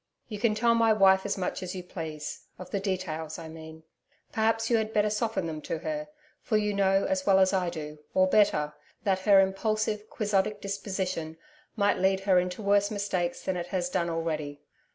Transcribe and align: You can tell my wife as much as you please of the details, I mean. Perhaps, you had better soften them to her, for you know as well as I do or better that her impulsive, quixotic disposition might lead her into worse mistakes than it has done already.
You 0.29 0.39
can 0.39 0.55
tell 0.55 0.73
my 0.73 0.91
wife 0.91 1.27
as 1.27 1.37
much 1.37 1.61
as 1.61 1.75
you 1.75 1.83
please 1.83 2.47
of 2.57 2.71
the 2.71 2.79
details, 2.79 3.37
I 3.37 3.47
mean. 3.49 3.83
Perhaps, 4.31 4.67
you 4.67 4.77
had 4.77 4.93
better 4.93 5.11
soften 5.11 5.45
them 5.45 5.61
to 5.61 5.77
her, 5.77 6.07
for 6.41 6.57
you 6.57 6.73
know 6.73 7.05
as 7.07 7.23
well 7.27 7.37
as 7.37 7.53
I 7.53 7.69
do 7.69 7.99
or 8.15 8.25
better 8.25 8.73
that 9.03 9.19
her 9.19 9.39
impulsive, 9.39 10.09
quixotic 10.09 10.59
disposition 10.59 11.37
might 11.75 11.99
lead 11.99 12.21
her 12.21 12.39
into 12.39 12.63
worse 12.63 12.89
mistakes 12.89 13.43
than 13.43 13.55
it 13.55 13.67
has 13.67 13.91
done 13.91 14.09
already. 14.09 14.61